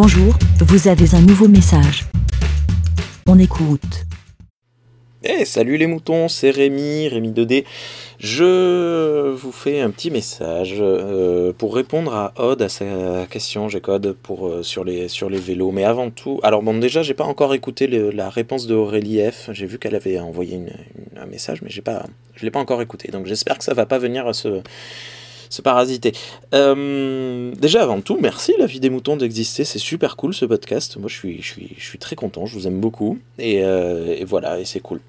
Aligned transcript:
Bonjour, 0.00 0.32
vous 0.60 0.86
avez 0.86 1.16
un 1.16 1.20
nouveau 1.20 1.48
message. 1.48 2.04
On 3.26 3.36
écoute. 3.36 4.04
Eh, 5.24 5.44
salut 5.44 5.76
les 5.76 5.88
moutons, 5.88 6.28
c'est 6.28 6.50
Rémi, 6.50 7.08
Rémi 7.08 7.32
2D. 7.32 7.64
Je 8.20 9.32
vous 9.32 9.50
fais 9.50 9.80
un 9.80 9.90
petit 9.90 10.12
message 10.12 10.76
euh, 10.78 11.52
pour 11.52 11.74
répondre 11.74 12.14
à 12.14 12.32
Odd, 12.36 12.62
à 12.62 12.68
sa 12.68 13.26
question, 13.28 13.68
j'ai 13.68 13.80
code 13.80 14.14
euh, 14.30 14.62
sur, 14.62 14.84
les, 14.84 15.08
vélos. 15.40 15.72
Mais 15.72 15.82
avant 15.82 16.10
tout, 16.10 16.38
alors 16.44 16.62
bon, 16.62 16.78
déjà, 16.78 17.02
j'ai 17.02 17.14
pas 17.14 17.24
encore 17.24 17.52
écouté 17.52 17.88
la 17.88 18.30
réponse 18.30 18.68
de 18.68 18.76
Aurélie 18.76 19.28
F. 19.28 19.50
J'ai 19.52 19.66
vu 19.66 19.80
qu'elle 19.80 19.96
avait 19.96 20.20
envoyé 20.20 20.60
un 21.20 21.26
message, 21.26 21.60
mais 21.60 21.70
j'ai 21.70 21.82
pas, 21.82 22.06
je 22.36 22.44
l'ai 22.44 22.52
pas 22.52 22.60
encore 22.60 22.80
écouté. 22.82 23.10
Donc 23.10 23.26
j'espère 23.26 23.58
que 23.58 23.64
ça 23.64 23.74
va 23.74 23.84
pas 23.84 23.98
venir 23.98 24.28
à 24.28 24.32
se 24.32 24.62
se 25.50 25.62
parasiter. 25.62 26.12
Euh, 26.54 27.52
déjà, 27.58 27.82
avant 27.82 28.00
tout, 28.00 28.18
merci 28.20 28.54
La 28.58 28.66
vie 28.66 28.80
des 28.80 28.90
moutons 28.90 29.16
d'exister. 29.16 29.64
C'est 29.64 29.78
super 29.78 30.16
cool 30.16 30.34
ce 30.34 30.44
podcast. 30.44 30.96
Moi, 30.96 31.08
je 31.08 31.14
suis, 31.14 31.42
je 31.42 31.46
suis, 31.46 31.70
je 31.76 31.84
suis 31.84 31.98
très 31.98 32.16
content. 32.16 32.46
Je 32.46 32.54
vous 32.54 32.66
aime 32.66 32.80
beaucoup. 32.80 33.18
Et, 33.38 33.64
euh, 33.64 34.24
voilà, 34.26 34.58
et 34.58 34.64
c'est 34.64 34.80
cool. 34.80 35.00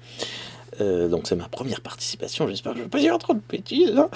Euh, 0.80 1.08
donc, 1.08 1.26
c'est 1.26 1.36
ma 1.36 1.48
première 1.48 1.80
participation. 1.80 2.46
J'espère 2.48 2.72
que 2.72 2.78
je 2.78 2.82
ne 2.82 2.86
vais 2.86 2.90
pas 2.90 3.00
dire 3.00 3.18
trop 3.18 3.34
de 3.34 3.40
bêtises. 3.48 3.96
Hein. 3.96 4.08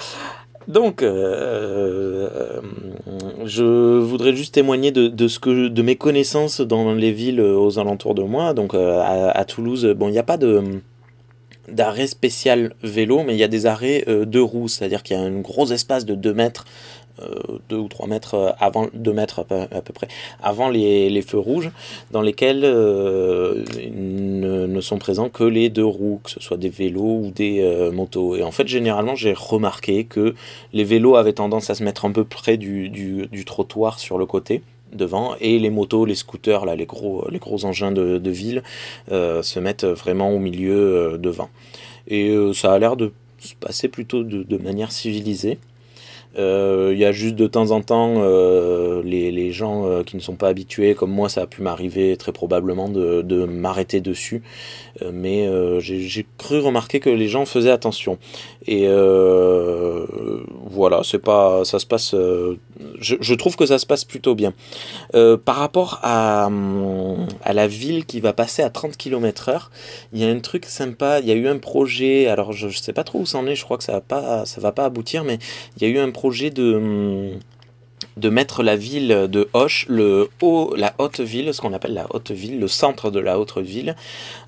Donc, 0.67 1.03
je 3.45 3.99
voudrais 3.99 4.35
juste 4.35 4.55
témoigner 4.55 4.91
de, 4.91 5.27
ce 5.27 5.37
que, 5.37 5.67
de 5.67 5.81
mes 5.83 5.95
connaissances 5.95 6.61
dans 6.61 6.93
les 6.93 7.11
villes 7.11 7.39
aux 7.39 7.77
alentours 7.77 8.15
de 8.15 8.23
moi. 8.23 8.55
Donc, 8.55 8.73
à, 8.73 9.29
à 9.29 9.45
Toulouse, 9.45 9.85
bon, 9.95 10.07
il 10.07 10.13
n'y 10.13 10.17
a 10.17 10.23
pas 10.23 10.37
de 10.37 10.81
d'arrêt 11.69 12.07
spécial 12.07 12.73
vélo, 12.83 13.23
mais 13.23 13.33
il 13.33 13.39
y 13.39 13.43
a 13.43 13.47
des 13.47 13.65
arrêts 13.65 14.03
euh, 14.07 14.25
de 14.25 14.39
roues, 14.39 14.67
c'est-à-dire 14.67 15.03
qu'il 15.03 15.17
y 15.17 15.19
a 15.19 15.23
un 15.23 15.39
gros 15.39 15.71
espace 15.71 16.05
de 16.05 16.15
2 16.15 16.33
mètres, 16.33 16.65
2 17.69 17.75
euh, 17.75 17.79
ou 17.79 17.87
3 17.87 18.07
mètres 18.07 18.35
euh, 18.35 18.51
avant, 18.59 18.87
2 18.93 19.13
mètres 19.13 19.45
à 19.49 19.81
peu, 19.81 19.93
près, 19.93 20.07
avant 20.41 20.69
les, 20.69 21.21
feux 21.21 21.39
rouges, 21.39 21.71
dans 22.11 22.21
lesquels 22.21 22.61
ne, 22.61 23.63
ne, 24.67 24.81
sont 24.81 24.97
présents 24.97 25.29
que 25.29 25.43
les 25.43 25.69
deux 25.69 25.85
roues, 25.85 26.19
que 26.23 26.31
ce 26.31 26.39
soit 26.39 26.57
des 26.57 26.69
vélos 26.69 27.21
ou 27.23 27.31
des 27.33 27.89
motos. 27.93 28.35
Et 28.35 28.43
en 28.43 28.51
fait, 28.51 28.67
généralement, 28.67 29.15
j'ai 29.15 29.33
remarqué 29.33 30.03
que 30.03 30.35
les 30.73 30.83
vélos 30.83 31.15
avaient 31.15 31.33
tendance 31.33 31.69
à 31.69 31.75
se 31.75 31.83
mettre 31.83 32.05
un 32.05 32.11
peu 32.11 32.25
près 32.25 32.57
du 32.57 33.45
trottoir 33.45 33.99
sur 33.99 34.17
le 34.17 34.25
côté 34.25 34.61
devant 34.95 35.35
et 35.39 35.59
les 35.59 35.69
motos, 35.69 36.05
les 36.05 36.15
scooters, 36.15 36.65
là, 36.65 36.75
les, 36.75 36.85
gros, 36.85 37.27
les 37.29 37.39
gros 37.39 37.65
engins 37.65 37.91
de, 37.91 38.29
ville 38.29 38.63
euh, 39.11 39.41
se 39.41 39.59
mettent 39.59 39.85
vraiment 39.85 40.31
au 40.31 40.39
milieu 40.39 40.73
euh, 41.13 41.17
devant. 41.17 41.49
Et 42.07 42.29
euh, 42.29 42.53
ça 42.53 42.73
a 42.73 42.79
l'air 42.79 42.95
de 42.95 43.11
se 43.39 43.55
passer 43.55 43.87
plutôt 43.87 44.23
de 44.23 44.57
manière 44.57 44.91
civilisée. 44.91 45.59
Il 46.37 46.97
y 46.97 47.05
a 47.05 47.13
juste 47.13 47.35
de 47.35 47.47
temps 47.47 47.71
en 47.71 47.79
temps 47.81 48.21
les, 49.03 49.31
les, 49.31 49.51
gens 49.53 50.03
qui 50.03 50.17
ne 50.17 50.21
sont 50.21 50.35
pas 50.35 50.49
habitués, 50.49 50.93
comme 50.93 51.11
moi 51.11 51.29
ça 51.29 51.43
a 51.43 51.47
pu 51.47 51.61
m'arriver 51.61 52.17
très 52.17 52.33
probablement 52.33 52.89
de, 52.89 53.21
de 53.21 53.45
m'arrêter 53.45 54.01
dessus. 54.01 54.41
mais 55.13 55.47
j'ai 55.79 56.25
cru 56.37 56.59
remarquer 56.59 56.99
que 56.99 57.09
les 57.09 57.29
gens 57.29 57.45
faisaient 57.45 57.71
attention. 57.71 58.17
Et 58.67 58.85
voilà, 60.65 61.01
c'est 61.03 61.19
pas, 61.19 61.63
ça 61.63 61.79
se 61.79 61.85
passe. 61.85 62.13
Je, 62.99 63.33
trouve 63.33 63.55
que 63.55 63.65
ça 63.65 63.79
se 63.79 63.85
passe 63.85 64.03
plutôt 64.03 64.35
bien. 64.35 64.53
par 65.13 65.55
rapport 65.55 65.99
à, 66.03 66.49
la 67.53 67.67
ville 67.67 68.05
qui 68.05 68.19
va 68.19 68.33
passer 68.33 68.63
à 68.63 68.69
30 68.69 68.97
km/h, 68.97 69.69
il 70.13 70.19
y 70.19 70.25
a 70.25 70.27
un 70.27 70.39
truc 70.39 70.65
sympa. 70.65 71.19
Il 71.19 71.27
y 71.27 71.31
a 71.31 71.35
eu 71.35 71.47
un 71.47 71.57
projet. 71.57 72.27
Alors 72.27 72.51
je, 72.51 72.67
je 72.69 72.77
sais 72.79 72.93
pas 72.93 73.03
trop 73.03 73.19
où 73.19 73.25
ça 73.25 73.37
en 73.37 73.47
est. 73.47 73.55
Je 73.55 73.63
crois 73.63 73.77
que 73.77 73.83
ça 73.83 73.93
va 73.93 74.01
pas, 74.01 74.43
va 74.57 74.71
pas 74.71 74.85
aboutir, 74.85 75.23
mais 75.23 75.39
il 75.77 75.83
y 75.83 75.85
a 75.85 75.89
eu 75.89 75.99
un 75.99 76.11
projet 76.11 76.25
projet 76.25 76.49
de, 76.49 77.37
de 78.17 78.29
mettre 78.29 78.63
la 78.63 78.75
ville 78.75 79.27
de 79.29 79.49
Hoche, 79.53 79.85
le 79.89 80.29
haut, 80.41 80.73
la 80.77 80.93
haute 80.99 81.19
ville, 81.19 81.53
ce 81.53 81.61
qu'on 81.61 81.73
appelle 81.73 81.93
la 81.93 82.07
haute 82.11 82.31
ville, 82.31 82.59
le 82.59 82.67
centre 82.67 83.11
de 83.11 83.19
la 83.19 83.39
haute 83.39 83.57
ville, 83.57 83.95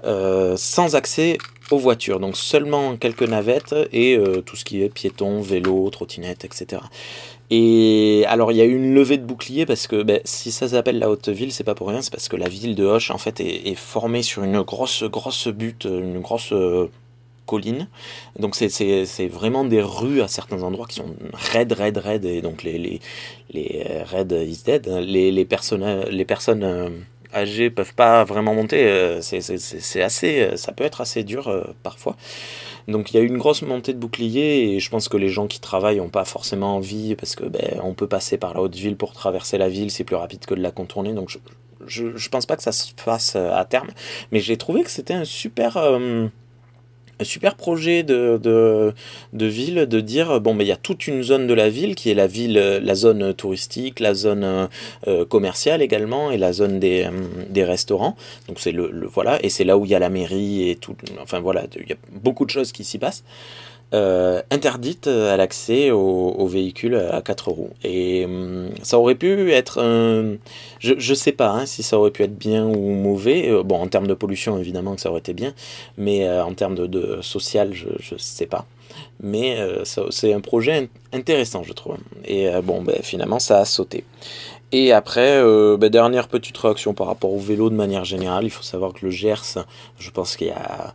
euh, 0.06 0.56
sans 0.58 0.96
accès 0.96 1.38
aux 1.72 1.78
voitures. 1.78 2.20
Donc 2.20 2.38
seulement 2.38 2.96
quelques 2.96 3.24
navettes 3.24 3.76
et 3.92 4.18
euh, 4.18 4.42
tout 4.42 4.56
ce 4.56 4.64
qui 4.64 4.82
est 4.82 4.90
piéton, 4.90 5.42
vélo, 5.42 5.90
trottinette, 5.90 6.46
etc. 6.46 6.82
Et 7.50 8.24
alors 8.28 8.52
il 8.52 8.58
y 8.58 8.62
a 8.62 8.66
eu 8.66 8.76
une 8.76 8.94
levée 8.94 9.18
de 9.18 9.26
bouclier 9.26 9.66
parce 9.66 9.88
que 9.88 10.02
ben, 10.04 10.22
si 10.24 10.52
ça 10.52 10.70
s'appelle 10.70 11.00
la 11.00 11.10
haute 11.10 11.30
ville, 11.30 11.52
c'est 11.52 11.64
pas 11.64 11.76
pour 11.76 11.90
rien, 11.90 12.02
c'est 12.02 12.12
parce 12.12 12.30
que 12.30 12.36
la 12.38 12.50
ville 12.50 12.76
de 12.76 12.86
Hoche 12.86 13.12
en 13.12 13.18
fait 13.18 13.40
est, 13.40 13.68
est 13.68 13.76
formée 13.76 14.22
sur 14.22 14.44
une 14.44 14.62
grosse 14.62 15.04
grosse 15.04 15.48
butte, 15.48 15.86
une 15.86 16.20
grosse 16.20 16.54
colline. 17.48 17.88
Donc 18.38 18.56
c'est 18.56 19.28
vraiment 19.28 19.66
des 19.66 19.82
rues 19.82 20.22
à 20.22 20.28
certains 20.28 20.62
endroits 20.62 20.86
qui 20.86 20.96
sont 20.96 21.16
raides, 21.34 21.72
raides, 21.72 21.98
raides. 21.98 22.26
Et 22.26 22.42
donc 22.42 22.62
les, 22.62 22.78
les, 22.78 23.00
les 23.50 23.86
euh, 23.90 24.04
raides 24.04 24.34
is 24.34 24.62
dead. 24.64 24.88
Les, 24.88 25.32
les 25.32 25.46
personnes, 25.46 26.04
les 26.10 26.26
personnes 26.26 26.64
euh, 26.64 26.90
âgées 27.34 27.72
peuvent 27.72 27.96
pas 27.96 28.24
vraiment 28.24 28.54
monter. 28.54 28.86
Euh, 28.86 29.22
c'est 29.22 30.02
assez, 30.04 30.56
ça 30.58 30.72
peut 30.74 30.84
être 30.84 31.02
assez 31.02 31.24
dur 31.24 31.74
parfois. 31.82 32.16
Donc 32.88 33.12
il 33.12 33.18
y 33.18 33.20
a 33.20 33.24
une 33.24 33.38
grosse 33.38 33.64
montée 33.64 33.94
de 33.94 34.00
boucliers 34.00 34.76
et 34.76 34.80
je 34.80 34.90
pense 34.90 35.10
que 35.10 35.18
les 35.18 35.30
gens 35.30 35.48
qui 35.48 35.60
travaillent 35.60 35.98
n'ont 35.98 36.10
pas 36.10 36.26
forcément 36.26 36.76
envie 36.76 37.16
parce 37.16 37.36
que 37.36 37.46
ben, 37.46 37.80
on 37.84 37.94
peut 37.94 38.08
passer 38.08 38.38
par 38.38 38.54
la 38.54 38.62
haute 38.62 38.76
ville 38.76 38.96
pour 38.96 39.14
traverser 39.14 39.58
la 39.58 39.70
ville, 39.70 39.92
c'est 39.92 40.04
plus 40.04 40.16
rapide 40.16 40.46
que 40.46 40.54
de 40.54 40.62
la 40.62 40.72
contourner. 40.72 41.14
Donc 41.14 41.30
je, 41.30 41.38
je, 42.16 42.30
pense 42.30 42.46
pas 42.46 42.56
que 42.56 42.64
ça 42.64 42.72
se 42.72 42.92
fasse 42.96 43.36
à 43.36 43.66
terme. 43.66 43.90
Mais 44.32 44.40
j'ai 44.40 44.58
trouvé 44.58 44.84
que 44.84 44.92
c'était 44.92 45.14
un 45.14 45.26
super 45.26 45.78
super 47.24 47.56
projet 47.56 48.04
de, 48.04 48.94
ville 49.34 49.86
de 49.88 50.00
dire 50.00 50.40
bon 50.40 50.54
mais 50.54 50.66
il 50.66 50.68
y 50.68 50.72
a 50.72 50.78
toute 50.78 51.08
une 51.08 51.24
zone 51.24 51.48
de 51.48 51.54
la 51.54 51.70
ville 51.70 51.96
qui 51.96 52.10
est 52.12 52.14
la 52.14 52.28
ville 52.28 52.54
la 52.54 52.96
zone 52.96 53.34
touristique 53.34 54.00
la 54.00 54.14
zone 54.14 54.68
euh, 55.08 55.26
commerciale 55.26 55.82
également 55.82 56.32
et 56.32 56.38
la 56.38 56.54
zone 56.54 56.80
des, 56.80 57.06
euh, 57.06 57.12
des 57.50 57.64
restaurants. 57.64 58.16
Donc 58.48 58.60
c'est 58.60 58.72
le, 58.72 59.08
voilà. 59.08 59.44
Et 59.44 59.50
c'est 59.50 59.64
là 59.64 59.78
où 59.78 59.86
il 59.86 59.92
y 59.92 59.96
a 59.96 60.00
la 60.00 60.10
mairie 60.10 60.70
et 60.70 60.76
tout. 60.76 60.96
Enfin 61.22 61.40
voilà 61.40 61.66
il 61.76 61.90
y 61.90 61.94
a 61.94 61.98
beaucoup 62.12 62.46
de 62.46 62.50
choses 62.50 62.72
qui 62.72 62.84
s'y 62.84 62.98
passent 62.98 63.24
euh, 63.94 64.42
interdite 64.52 65.08
à 65.08 65.38
l'accès 65.38 65.92
aux, 65.92 66.46
véhicules 66.48 66.96
à 66.96 67.22
quatre 67.22 67.50
roues. 67.52 67.70
Et 67.86 68.26
hum, 68.26 68.70
ça 68.84 69.00
aurait 69.00 69.16
pu 69.16 69.52
être. 69.52 69.80
Je 70.80 70.94
ne 70.94 71.16
sais 71.16 71.32
pas 71.32 71.52
hein, 71.52 71.66
si 71.66 71.84
ça 71.84 71.98
aurait 71.98 72.12
pu 72.12 72.24
être 72.24 72.38
bien 72.38 72.66
ou 72.66 72.92
mauvais. 72.92 73.50
Euh, 73.50 73.64
bon, 73.64 73.80
en 73.80 73.88
termes 73.88 74.08
de 74.08 74.14
pollution, 74.14 74.58
évidemment 74.58 74.96
que 74.96 75.02
ça 75.02 75.10
aurait 75.10 75.20
été 75.20 75.34
bien, 75.34 75.54
mais 75.98 76.28
euh, 76.28 76.44
en 76.44 76.54
termes 76.54 76.76
de, 76.76 77.20
social, 77.22 77.74
je 77.74 78.14
ne 78.14 78.20
sais 78.20 78.46
pas. 78.46 78.66
Mais 79.22 79.58
c'est 79.84 80.34
un 80.34 80.42
projet 80.42 80.90
intéressant, 81.14 81.64
je 81.64 81.74
trouve. 81.74 81.98
Et 82.26 82.50
bon, 82.64 82.82
ben, 82.82 82.98
finalement, 83.02 83.40
ça 83.40 83.60
a 83.60 83.66
sauté. 83.66 84.04
Et 84.72 84.92
après, 84.92 85.42
ben, 85.78 85.90
dernière 85.90 86.28
petite 86.28 86.58
réaction 86.58 86.94
par 86.94 87.08
rapport 87.08 87.32
au 87.32 87.40
vélo 87.40 87.70
de 87.70 87.76
manière 87.76 88.06
générale, 88.06 88.46
il 88.46 88.50
faut 88.50 88.64
savoir 88.64 88.94
que 88.94 89.06
le 89.06 89.12
Gers, 89.12 89.58
je 90.00 90.10
pense 90.12 90.36
qu'il 90.36 90.48
y 90.48 90.52
a 90.52 90.94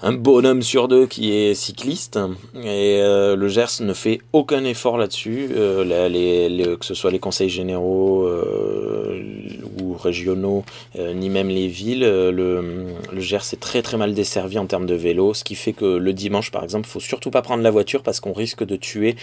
un 0.00 0.12
bonhomme 0.12 0.62
sur 0.62 0.86
deux 0.86 1.06
qui 1.06 1.32
est 1.32 1.54
cycliste 1.54 2.18
et 2.54 3.00
euh, 3.00 3.34
le 3.34 3.48
Gers 3.48 3.80
ne 3.80 3.92
fait 3.92 4.20
aucun 4.32 4.64
effort 4.64 4.96
là-dessus, 4.96 5.48
euh, 5.56 6.76
que 6.76 6.84
ce 6.84 6.94
soit 6.94 7.10
les 7.10 7.18
conseils 7.18 7.48
généraux 7.48 8.22
euh, 8.22 9.20
ou 9.80 9.94
régionaux, 9.94 10.64
ni 10.96 11.30
même 11.30 11.48
les 11.48 11.66
villes. 11.66 12.00
Le, 12.00 12.30
le, 13.12 13.20
Gers 13.20 13.52
est 13.52 13.60
très 13.60 13.82
très 13.82 13.96
mal 13.96 14.14
desservi 14.14 14.58
en 14.58 14.66
termes 14.66 14.86
de 14.86 14.94
vélo, 14.94 15.34
ce 15.34 15.42
qui 15.42 15.56
fait 15.56 15.72
que 15.72 15.84
le 15.84 16.12
dimanche 16.12 16.52
par 16.52 16.62
exemple, 16.62 16.86
il 16.88 16.92
faut 16.92 17.00
surtout 17.00 17.30
pas 17.30 17.42
prendre 17.42 17.62
la 17.62 17.70
voiture 17.70 18.02
parce 18.02 18.20
qu'on 18.20 18.32
risque 18.32 18.64
de 18.64 18.76
tuer 18.76 19.16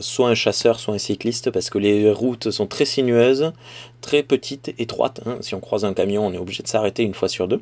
soit 0.00 0.28
un 0.28 0.34
chasseur, 0.34 0.80
soit 0.80 0.94
un 0.94 0.98
cycliste 0.98 1.50
parce 1.50 1.70
que 1.70 1.78
les 1.78 2.10
routes 2.10 2.50
sont 2.50 2.66
très 2.66 2.84
sinueuses, 2.84 3.52
très 4.00 4.22
petites, 4.24 4.74
étroites. 4.78 5.20
Hein. 5.26 5.38
Si 5.40 5.54
on 5.54 5.60
croise 5.60 5.84
un 5.84 5.94
camion, 5.94 6.26
on 6.26 6.32
est 6.32 6.38
obligé 6.38 6.62
de 6.62 6.68
s'arrêter 6.68 7.04
une 7.04 7.14
fois 7.14 7.28
sur 7.28 7.46
deux. 7.46 7.60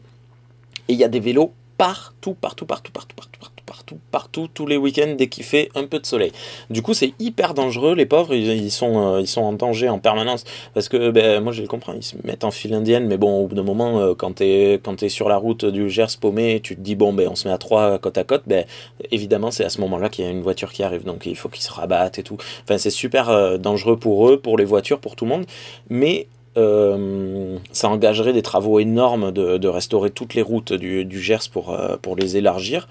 Et 0.89 0.95
il 0.95 0.99
y 0.99 1.05
a 1.05 1.09
des 1.09 1.21
vélos 1.21 1.53
partout, 1.77 2.35
partout, 2.35 2.67
partout, 2.67 2.93
partout, 2.93 3.17
partout, 3.17 3.41
partout, 3.41 3.65
partout, 3.67 3.99
partout, 4.11 4.49
tous 4.53 4.67
les 4.67 4.77
week-ends 4.77 5.15
dès 5.17 5.29
qu'il 5.29 5.45
fait 5.45 5.69
un 5.75 5.85
peu 5.85 5.99
de 5.99 6.07
soleil. 6.07 6.33
Du 6.71 6.83
coup, 6.83 6.95
c'est 6.95 7.15
hyper 7.19 7.55
dangereux. 7.55 7.95
Les 7.95 8.07
pauvres, 8.07 8.35
ils, 8.35 8.71
sont, 8.71 9.15
euh, 9.15 9.21
ils 9.21 9.27
sont 9.27 9.43
en 9.43 9.53
danger 9.53 9.89
en 9.89 9.98
permanence 9.98 10.45
parce 10.75 10.89
que, 10.89 11.10
ben, 11.10 11.43
moi, 11.43 11.53
je 11.53 11.63
le 11.63 11.69
comprends, 11.69 11.93
ils 11.95 12.03
se 12.03 12.16
mettent 12.25 12.45
en 12.45 12.51
file 12.51 12.75
indienne, 12.75 13.07
mais 13.07 13.16
bon, 13.16 13.45
au 13.45 13.47
bout 13.47 13.54
d'un 13.54 13.63
moment, 13.63 13.98
euh, 14.01 14.15
quand 14.15 14.37
t'es 14.37 14.81
es 15.01 15.09
sur 15.09 15.28
la 15.28 15.37
route 15.37 15.65
du 15.65 15.91
Gers 15.91 16.19
paumé, 16.21 16.60
tu 16.63 16.77
te 16.77 16.81
dis 16.81 16.95
bon, 16.95 17.13
ben, 17.13 17.28
on 17.28 17.34
se 17.34 17.48
met 17.48 17.54
à 17.54 17.59
trois 17.59 17.98
côte 17.98 18.19
à 18.19 18.25
côte, 18.25 18.43
ben, 18.47 18.65
évidemment, 19.10 19.51
c'est 19.51 19.65
à 19.65 19.71
ce 19.71 19.81
moment-là 19.81 20.09
qu'il 20.09 20.25
y 20.25 20.28
a 20.28 20.31
une 20.31 20.43
voiture 20.43 20.72
qui 20.72 20.83
arrive, 20.83 21.04
donc 21.04 21.27
il 21.27 21.37
faut 21.37 21.48
qu'ils 21.48 21.63
se 21.63 21.72
rabattent 21.72 22.19
et 22.19 22.22
tout. 22.22 22.37
Enfin, 22.63 22.78
c'est 22.78 22.91
super 22.91 23.28
euh, 23.31 23.59
dangereux 23.59 23.97
pour 23.97 24.28
eux, 24.28 24.39
pour 24.39 24.57
les 24.57 24.65
voitures, 24.65 25.01
pour 25.01 25.16
tout 25.16 25.25
le 25.25 25.31
monde, 25.31 25.47
mais 25.89 26.28
euh, 26.56 27.59
ça 27.72 27.89
engagerait 27.89 28.33
des 28.33 28.42
travaux 28.42 28.78
énormes 28.78 29.33
de, 29.33 29.68
restaurer 29.68 30.10
toutes 30.10 30.34
les 30.34 30.42
routes 30.42 30.72
du, 30.72 31.21
Gers 31.21 31.48
pour, 31.51 31.72
euh, 31.72 31.97
pour 32.01 32.16
les 32.16 32.36
élargir. 32.36 32.89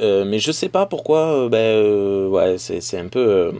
Euh, 0.00 0.24
mais 0.24 0.38
je 0.38 0.52
sais 0.52 0.68
pas 0.68 0.86
pourquoi, 0.86 1.48
ben, 1.48 2.28
ouais, 2.28 2.56
c'est 2.58 2.98
un 2.98 3.08
peu. 3.08 3.52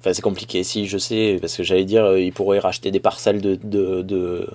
Enfin, 0.00 0.12
c'est 0.12 0.22
compliqué. 0.22 0.62
Si, 0.62 0.86
je 0.86 0.98
sais, 0.98 1.38
parce 1.40 1.56
que 1.56 1.62
j'allais 1.62 1.84
dire, 1.84 2.16
ils 2.16 2.32
pourraient 2.32 2.60
racheter 2.60 2.90
des 2.90 3.00
parcelles 3.00 3.40
de, 3.40 4.46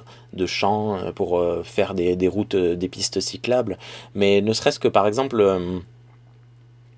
champs 0.46 1.00
pour 1.16 1.44
faire 1.64 1.94
des 1.94 2.28
routes, 2.28 2.56
des 2.56 2.88
pistes 2.88 3.20
cyclables. 3.20 3.78
Mais 4.16 4.42
ne 4.42 4.54
serait-ce 4.54 4.80
que, 4.80 4.88
par 4.88 5.08
exemple, 5.08 5.44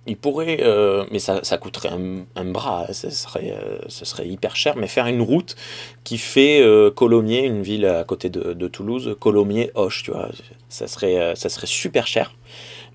il 0.07 0.17
pourrait, 0.17 0.59
euh, 0.61 1.05
mais 1.11 1.19
ça, 1.19 1.41
coûterait 1.57 1.89
un, 2.35 2.45
bras, 2.45 2.87
ce 2.93 3.09
serait, 3.09 3.55
euh, 3.57 3.79
ce 3.87 4.05
serait 4.05 4.27
hyper 4.27 4.55
cher, 4.55 4.75
mais 4.75 4.87
faire 4.87 5.07
une 5.07 5.21
route 5.21 5.55
qui 6.03 6.17
fait 6.17 6.61
euh, 6.61 6.91
Colomiers, 6.91 7.43
une 7.43 7.63
ville 7.63 7.85
à 7.85 8.03
côté 8.03 8.29
de, 8.29 8.67
Toulouse, 8.67 9.15
Colomiers-Hoche, 9.19 10.03
tu 10.03 10.11
vois, 10.11 10.29
ça 10.69 10.87
serait, 10.87 11.19
euh, 11.19 11.35
ça 11.35 11.49
serait 11.49 11.67
super 11.67 12.05
cher, 12.05 12.35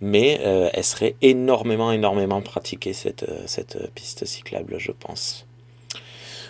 mais 0.01 0.41
elle 0.73 0.85
serait 0.85 1.17
énormément, 1.21 1.93
énormément 1.93 2.41
pratiquée, 2.41 2.93
cette, 2.93 3.27
cette 3.47 3.91
piste 3.95 4.25
cyclable, 4.25 4.77
je 4.79 4.93
pense. 4.93 5.47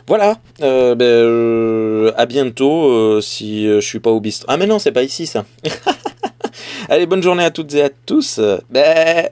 Voilà, 0.06 0.38
ben, 0.60 2.12
à 2.16 2.26
bientôt 2.26 3.20
si 3.20 3.66
je 3.66 3.80
suis 3.80 4.00
pas 4.00 4.10
au 4.10 4.20
bistrot. 4.20 4.46
Ah 4.48 4.56
mais 4.56 4.66
non, 4.66 4.78
c'est 4.78 4.92
pas 4.92 5.02
ici 5.02 5.26
ça. 5.26 5.44
Allez, 6.88 7.06
bonne 7.06 7.22
journée 7.22 7.44
à 7.44 7.50
toutes 7.50 7.74
et 7.74 7.82
à 7.82 7.90
tous. 7.90 8.40
Ben, 8.70 9.30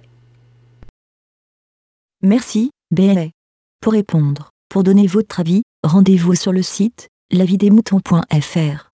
Merci, 2.22 2.70
BLA. 2.90 3.28
Pour 3.80 3.92
répondre, 3.92 4.50
pour 4.68 4.82
donner 4.82 5.06
votre 5.06 5.38
avis, 5.38 5.62
rendez-vous 5.84 6.34
sur 6.34 6.52
le 6.52 6.62
site 6.62 7.08
lavidemouton.fr. 7.30 8.87